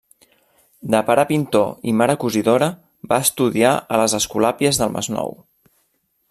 De 0.93 1.01
pare 1.09 1.25
pintor 1.31 1.67
i 1.91 1.93
mare 1.99 2.15
cosidora, 2.23 2.71
va 3.13 3.21
estudiar 3.27 3.75
a 3.95 4.01
les 4.03 4.17
Escolàpies 4.21 4.81
del 4.83 4.97
Masnou. 4.97 5.37